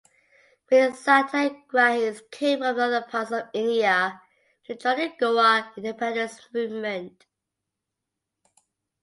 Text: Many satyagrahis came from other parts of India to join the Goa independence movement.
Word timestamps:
Many 0.71 0.93
satyagrahis 0.95 2.21
came 2.31 2.57
from 2.57 2.79
other 2.79 3.05
parts 3.07 3.29
of 3.31 3.47
India 3.53 4.19
to 4.63 4.73
join 4.75 4.97
the 4.97 5.13
Goa 5.19 5.71
independence 5.77 6.39
movement. 6.51 7.23